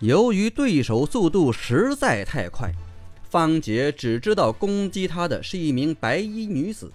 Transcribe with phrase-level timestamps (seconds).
[0.00, 2.70] 由于对手速度实在太快，
[3.30, 6.92] 方杰只知道攻击他的是一名白衣女子，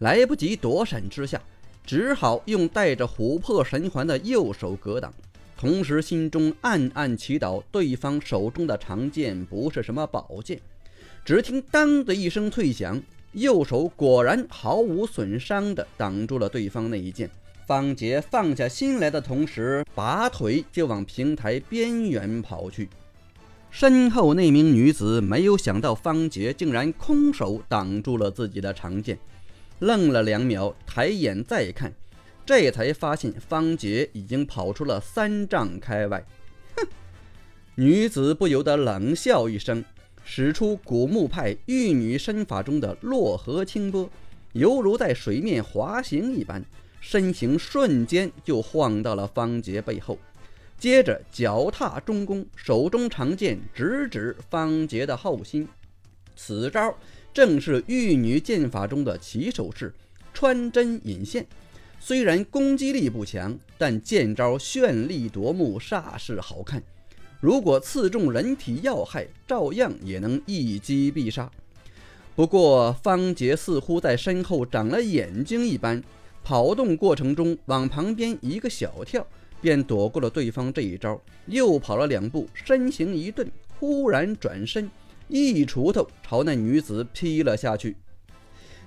[0.00, 1.40] 来不及躲闪之下，
[1.86, 5.14] 只好用带着琥珀神环的右手格挡，
[5.56, 10.60] 同时心中暗暗祈祷对方手中的长剑不是什么宝剑。
[11.24, 17.30] 只听“当”的一声脆响，右手果然毫无损伤地挡住了对方那一剑。
[17.70, 22.88] 方杰放下心来的同时，拔腿就往平台边缘跑去。
[23.70, 29.16] 身后那名女子没有想到方杰竟然空手挡住了自己的长剑，
[29.78, 31.92] 愣了两秒，抬眼再看，
[32.44, 36.26] 这才发现方杰已经跑出了三丈开外。
[36.74, 36.84] 哼！
[37.76, 39.84] 女子不由得冷笑一声，
[40.24, 44.10] 使出古墓派玉女身法中的洛河清波，
[44.54, 46.64] 犹如在水面滑行一般。
[47.00, 50.18] 身形瞬间就晃到了方杰背后，
[50.78, 55.66] 接着脚踏中弓，手中长剑直指方杰的后心。
[56.36, 56.94] 此招
[57.34, 59.92] 正是玉女剑法中的起手式——
[60.32, 61.46] 穿针引线。
[61.98, 66.82] 虽然攻击力不强，但剑招绚丽夺目，煞是好看。
[67.40, 71.50] 如果刺中人体要害，照样也能一击必杀。
[72.34, 76.02] 不过，方杰似乎在身后长了眼睛一般。
[76.42, 79.26] 跑动过程中，往旁边一个小跳，
[79.60, 81.20] 便躲过了对方这一招。
[81.46, 84.90] 又跑了两步，身形一顿，忽然转身，
[85.28, 87.96] 一锄头朝那女子劈了下去。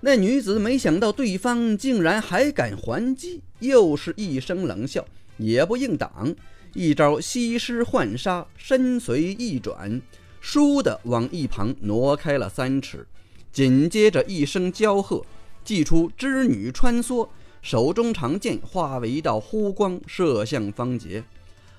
[0.00, 6.34] 那女子没想到对方竟然还敢还击，又是一声冷笑，也不应挡，
[6.74, 10.02] 一招西施浣纱，身随一转，
[10.42, 13.06] 倏地往一旁挪开了三尺。
[13.52, 15.24] 紧接着一声娇喝，
[15.62, 17.28] 祭出织女穿梭。
[17.62, 21.22] 手中长剑化为一道弧光，射向方杰。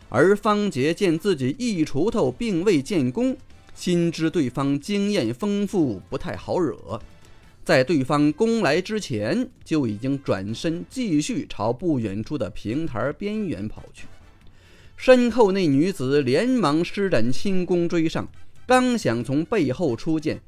[0.08, 3.36] 而方杰见自己一锄头并未建功，
[3.75, 7.02] 心知对方经验丰富，不太好惹，
[7.66, 14.06] 在对方攻来之前，就已经转身继续朝不远处的平台边缘跑去。
[14.96, 18.30] 身后那女子连忙施展轻功追上，
[18.66, 20.40] 刚想从背后出剑，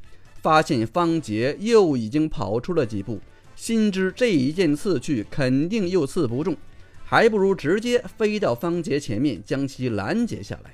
[0.41, 3.19] 发现方杰又已经跑出了几步。
[3.55, 6.55] 心知这一剑刺去，肯定又刺不中，
[7.03, 10.73] 还不如直接飞到方杰前面，将其拦截下来。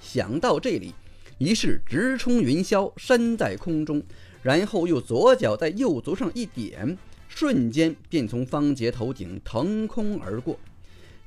[0.00, 0.94] 想到这里，
[1.38, 4.02] 于是直冲云霄，身在空中，
[4.42, 6.96] 然后又左脚在右足上一点，
[7.28, 10.58] 瞬间便从方杰头顶腾空而过。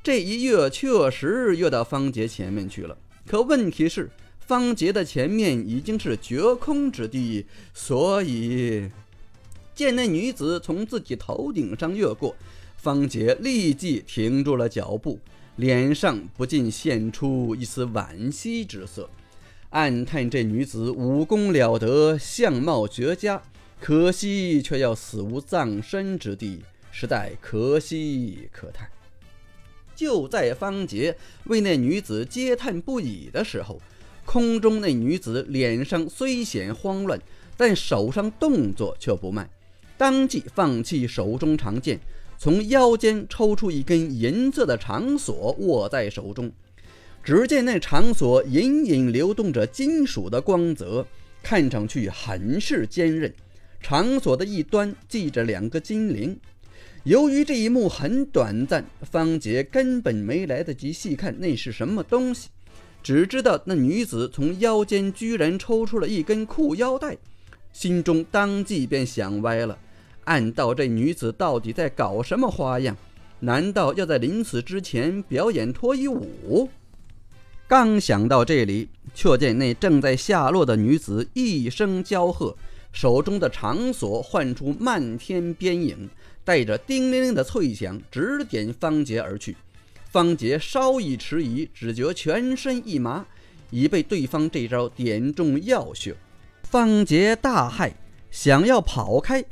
[0.04, 4.10] 这一跃确实跃到方杰前面去了，可问题是，
[4.40, 8.90] 方杰的前面已经是绝空之地，所以。
[9.76, 12.36] 见那女子从自己头顶上越过，
[12.78, 15.20] 方杰立即停住了脚步，
[15.56, 19.10] 脸上不禁现出一丝惋惜之色，
[19.72, 23.42] 暗叹这女子武功了得，相貌绝佳，
[23.80, 28.88] 可惜却要死无葬身之地，实在可惜可叹。
[29.96, 33.82] 就在方杰为那女子嗟叹不已的时候，
[34.26, 37.20] 空中那女子脸上虽显慌乱，
[37.58, 39.50] 但手上动作却不慢。
[40.04, 41.98] 当即放弃手中长剑，
[42.38, 46.52] 从腰间抽出一根银色的长锁，握在手中。
[47.24, 51.08] 只见那长锁隐隐流动着金属的光泽，
[51.42, 53.34] 看上去很是坚韧。
[53.80, 56.38] 长锁的一端系着两个金铃。
[57.06, 62.50] 由于这一幕很短暂，方杰根本没来得及细看那是什么东西，
[63.02, 67.16] 只知道那女子从腰间居然抽出了一根裤腰带。
[67.72, 69.80] 心中当即便想歪了，
[70.26, 72.96] 暗道这女子到底在搞什么花样？
[73.40, 76.70] 难道要在临死之前表演脱衣舞？
[77.68, 82.56] 刚想到这里，却见那正在下落的女子一声娇喝，
[82.92, 86.10] 手中的长锁唤出漫天边影，
[86.44, 89.58] 带着叮铃铃的脆响，直点方杰而去。
[90.10, 93.26] 方杰稍一迟疑，只觉全身一麻，
[93.72, 96.16] 已被对方这招点中要穴。
[96.62, 97.92] 方杰大骇，
[98.30, 99.44] 想要跑开，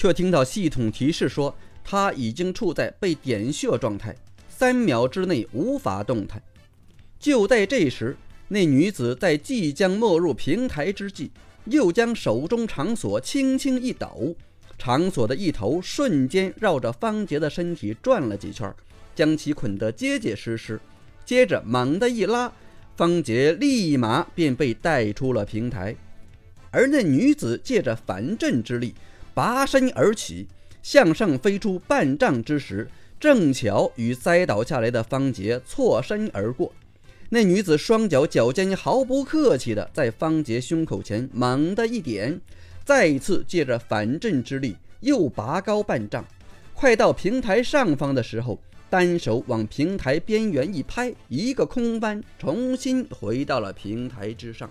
[0.00, 1.54] 却听到系统提示说
[1.84, 4.16] 他已经处在被点穴状态，
[4.48, 6.42] 三秒之内无法动弹。
[7.18, 8.16] 就在这时，
[8.48, 11.30] 那女子在即将没入平台之际，
[11.66, 14.34] 又将手中长锁轻轻一抖，
[14.78, 18.74] 长锁的一头瞬间绕着方杰的身体转了几圈，
[19.14, 20.80] 将其捆得结结实实。
[21.26, 22.50] 接着猛地一拉，
[22.96, 25.94] 方杰立马便被带出了平台。
[26.70, 28.94] 而那女子借着反震之力
[29.34, 30.48] 拔身而起，
[30.82, 32.88] 向上飞出半丈之时，
[33.18, 36.72] 正巧与栽倒下来的方杰错身而过。
[37.28, 42.40] 那女子双脚脚尖毫不客气地在方杰胸口前猛地一点，
[42.84, 46.24] 再一次借着反震之力又拔高半丈，
[46.74, 54.68] 快到平台上方的时候，单手往平台边缘一拍，一个空翻，重新回到了平台之上。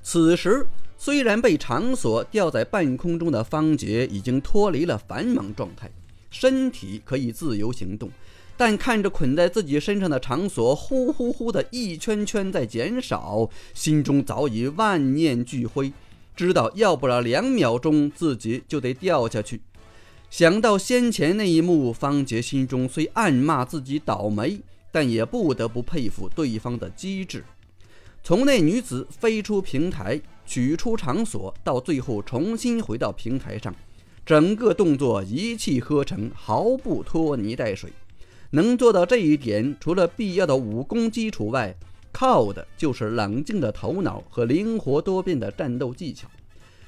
[0.00, 0.64] 此时，
[1.00, 5.88] 虽然被长锁吊在半空中的方杰已经脱离了繁忙状态，
[6.28, 8.10] 身体可以自由行动。
[8.56, 15.92] 但看着捆在自己身上的长锁呼呼呼的一圈圈在减少，心中早已万念俱灰，
[16.34, 19.60] 知道要不了两秒钟自己就得掉下去。
[20.28, 24.60] 想到先前那一幕，方杰心中虽暗骂自己倒霉，
[24.90, 27.44] 但也不得不佩服对方的机智。
[28.22, 33.74] 从那女子飞出平台，取出长锁，到最后重新回到平台上，
[34.26, 37.90] 整个动作一气呵成，毫不拖泥带水。
[38.50, 41.74] 能做到这一点，除了必要的武功基础外，
[42.12, 46.28] 靠的就是冷静的头脑和灵活多变的战斗技巧。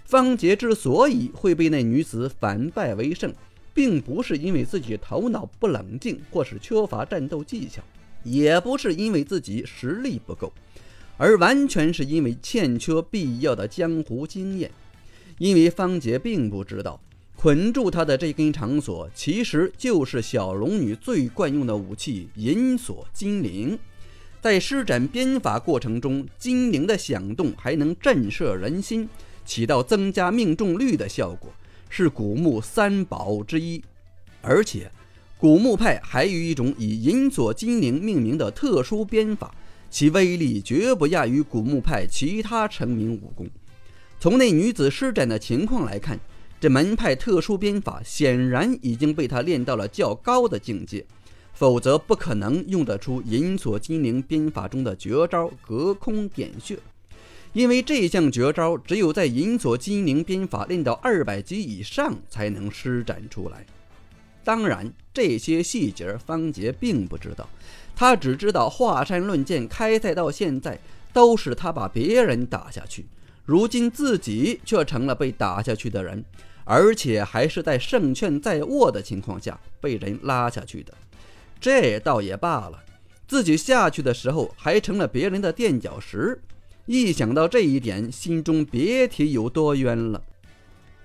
[0.04, 3.32] 方杰之所以会被那女子反败为胜，
[3.72, 7.82] 并不是因为自己头脑不冷静，或是缺乏战斗技巧，
[8.24, 10.52] 也不是因为自己实力不够，
[11.20, 14.70] 而完全是因为欠缺必要的江湖经验。
[15.36, 16.98] 因为方杰并不知道。
[17.36, 23.78] 捆住他的这根长索，其实就是小龙女最惯用的武器——银锁金铃。
[24.42, 29.08] 在施展鞭法过程中，金铃的响动还能震慑人心，
[29.46, 31.50] 起到增加命中率的效果，
[31.88, 33.82] 是古墓三宝之一。
[34.42, 34.90] 而且，
[35.38, 39.54] 古墓派还有一种以银锁金铃命名的特殊鞭法，
[39.90, 43.48] 其威力绝不亚于古墓派其他成名武功。
[44.18, 46.18] 从那女子施展的情况来看，
[46.60, 51.04] 这门派特殊鞭法显然已经被他练到了较高的境界，
[51.54, 56.78] 否则不可能用得出银锁金铃鞭法中的绝招隔空点穴。
[57.52, 63.66] 因为这项绝招只有在银锁金铃鞭法练到二百级以上才能施展出来。
[64.44, 67.48] 当然，这些细节方杰并不知道，
[68.00, 70.80] 他只知道华山论剑开赛到现在
[71.12, 73.04] 都是他把别人打下去，
[73.44, 76.24] 如今自己却成了被打下去的人。
[76.64, 80.94] 而且还是在胜券在握的情况下被人拉下去的，
[81.60, 82.82] 这倒也罢了。
[83.28, 86.40] 自己下去的时候还成了别人的垫脚石，
[86.86, 90.22] 一想到这一点，心中别提有多冤了。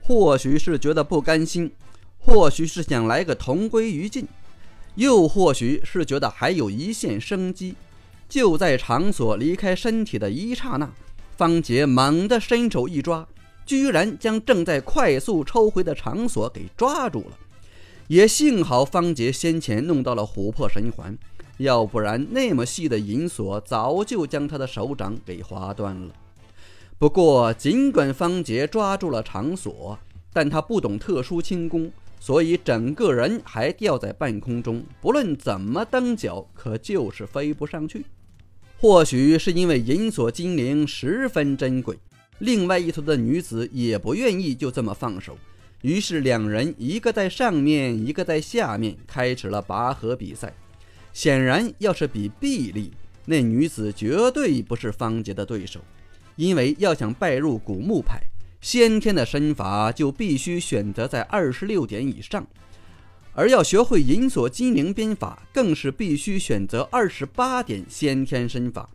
[0.01, 1.73] 或许是觉得不甘心，
[2.19, 4.25] 或许是想来个同归于尽，
[4.95, 7.75] 又或许是觉得还有一线生机。
[8.27, 10.91] 就在场所离开身体的一刹那，
[11.37, 13.27] 方杰猛地伸手一抓。
[13.65, 17.37] 居然将正在快速抽回的长锁给抓住了，
[18.07, 21.17] 也幸好方杰先前弄到了琥珀神环，
[21.57, 26.13] 要不然那么细的银锁早就将他的手掌给划断了。
[26.99, 29.97] 不过，尽管方杰抓住了长锁，
[30.31, 31.91] 但他不懂特殊轻功，
[32.25, 38.03] 所以整个人还吊在半空中，不论怎么蹬脚，可就是飞不上去。
[38.79, 41.95] 或许是因为银锁精灵十分珍贵。
[42.39, 45.37] 另外一头的女子也不愿意就这么放手，
[45.83, 50.51] 于是两人一个在上面，一个在下面，开始了拔河比赛。
[51.13, 52.91] 显然，要是比臂力，
[53.25, 55.79] 那女子绝对不是方杰的对手，
[56.37, 58.19] 因为要想拜入古墓派，
[58.65, 62.47] 先天的身法就必须选择在二十六点以上，
[63.33, 68.89] 而要学会银锁金灵鞭法，更是必须选择二十八点先天身法。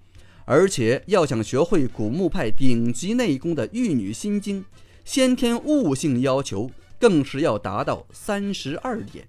[0.45, 4.65] 而且要想学会古墓派顶级内功的玉女心经，
[5.05, 9.29] 先天悟性要求更是要达到三十二点。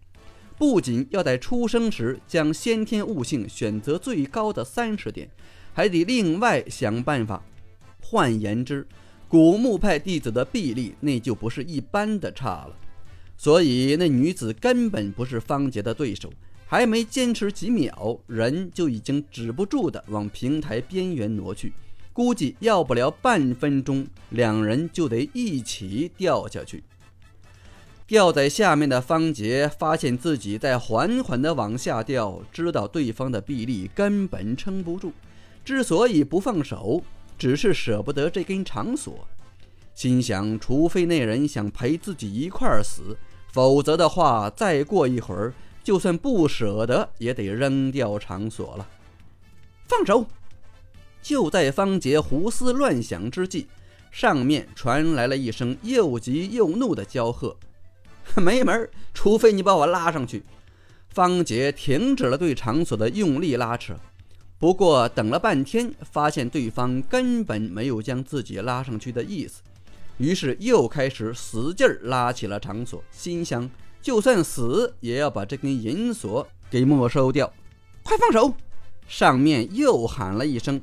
[0.58, 5.30] 不仅要在出生时将先天悟性选择最高的三十点，
[5.72, 7.44] 还得另外想办法。
[8.04, 8.88] 换言之，
[9.32, 12.76] 古墓派弟子的臂力那就不是一般的差了。
[13.38, 16.30] 所以那女子根本不是方杰的对手。
[16.68, 21.74] 还没坚持几秒，人就已经止不住的往平台边缘挪去。
[22.14, 26.82] 估计要不了半分钟，两人就得一起掉下去。
[28.08, 35.12] 掉在下面的方杰发现自己在缓缓的往下掉，知道对方的臂力根本撑不住。
[35.66, 37.04] 之所以不放手，
[37.42, 39.28] 只是舍不得这根长锁，
[39.96, 43.18] 心想：除非那人想陪自己一块儿死，
[43.52, 45.52] 否则的话，再过一会儿。
[45.84, 48.88] 就算不舍得，也得扔掉长锁了。
[49.88, 50.24] 放手！
[51.20, 53.66] 就在方杰胡思乱想之际，
[54.12, 57.58] 上面传来了一声又急又怒的娇喝
[58.38, 58.88] ：“没门！
[59.16, 60.44] 除非你把我拉上去！”
[61.10, 63.96] 方杰停止了对长锁的用力拉扯，
[64.62, 69.64] 不过等了半天，发现对方根本没有将自己拉上去的意思，
[70.20, 73.68] 于是又开始使劲拉起了长锁，心想
[74.04, 77.52] 就算死也要把这根银锁给没收掉。
[78.04, 78.54] 快放手！
[79.08, 80.80] 上面又喊了一声。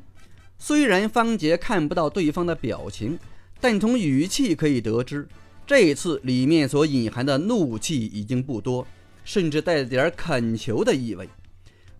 [0.58, 3.16] 虽然方杰看不到对方的表情，
[3.60, 5.28] 但从语气可以得知，
[5.64, 8.84] 这次里面所隐含的怒气已经不多，
[9.22, 11.28] 甚至带着点恳求的意味。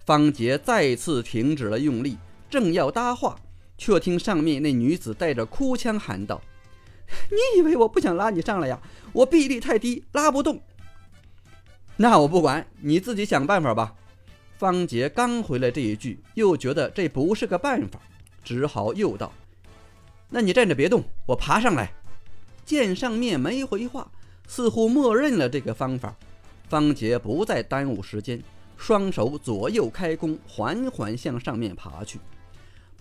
[0.08, 2.16] 方杰再次停止了用力，
[2.48, 3.38] 正要搭话，
[3.76, 6.40] 却听上面那女子带着哭腔喊道
[7.30, 8.80] ：“你以为我不想拉你上来呀？
[9.12, 10.62] 我臂力太低，拉不动。
[11.98, 13.94] 那我不管，你自己想办法吧。”
[14.56, 18.00] 方杰刚回来这一句，又觉得这不是个办法，
[18.42, 19.30] 只好又道
[20.30, 21.92] ：“那你站着别动，我爬上来。”
[22.64, 24.10] 见上面没回话，
[24.46, 26.16] 似乎默认了这个方法，
[26.66, 28.42] 方杰不再耽误时间。
[28.78, 32.18] 双手左右开弓，缓缓向上面爬去。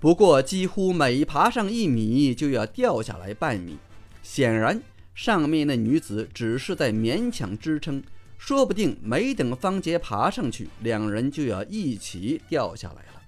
[0.02, 3.78] 不过，几乎每爬上一米，就要掉下来半米。
[4.22, 4.82] 显然，
[5.16, 8.04] 上面那女子只是在勉强支撑，
[8.38, 13.22] 说不定没等方杰爬上去，两人就要一起掉下来了。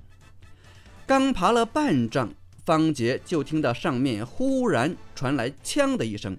[1.08, 2.34] 刚爬了半丈，
[2.66, 6.38] 方杰就听到上面忽然传来“枪”的一声，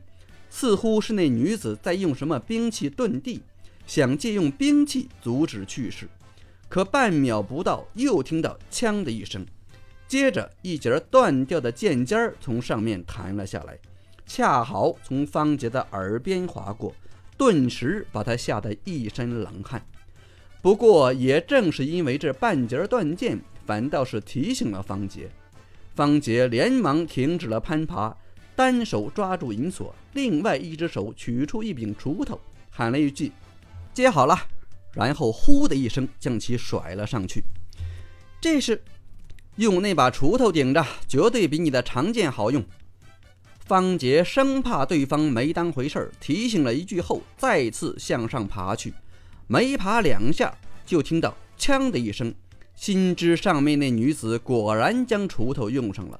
[0.49, 3.43] 似乎是那女子在用什么兵器遁地。
[3.91, 6.09] 想借用兵器阻止去世，
[6.69, 9.45] 可半秒不到，又听到“枪”的一声，
[10.07, 13.77] 接着一截断掉的剑尖从上面弹了下来，
[14.25, 16.95] 恰好从方杰的耳边划过，
[17.37, 19.85] 顿时把他吓得一身冷汗。
[20.63, 25.29] 不过，也正是因为这半截断剑，反倒是提醒了方杰。
[25.97, 28.17] 方杰连忙停止了攀爬，
[28.55, 33.33] 单手抓住银锁，另外一只手取出一柄锄头，喊了一句。
[33.93, 34.39] 接好了，
[34.93, 37.43] 然后呼的一声将其甩了上去。
[38.41, 38.83] 这是
[39.57, 42.65] 用那把锄头顶着，绝对比你的长剑好用。
[43.67, 48.93] 方杰生怕对方没当回事提醒了一句后，再次向上爬去。
[49.47, 50.57] 没爬两下，
[50.87, 52.35] 就听到“枪”的一声，
[52.75, 56.19] 心知上面那女子果然将锄头用上了，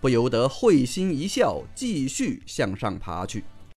[0.00, 3.42] 不由得会心一笑，继续向上爬去。